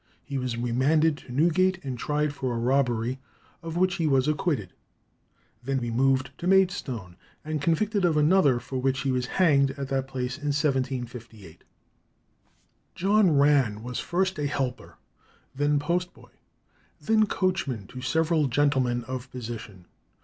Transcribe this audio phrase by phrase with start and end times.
[0.23, 3.19] He was remanded to Newgate and tried for a robbery,
[3.61, 4.73] of which he was acquitted;
[5.63, 10.07] then removed to Maidstone and convicted of another, for which he was hanged at that
[10.07, 11.63] place in 1758.
[12.95, 14.97] John Rann was first a helper,
[15.53, 16.31] then postboy,
[16.99, 19.85] then coachman to several gentlemen of position.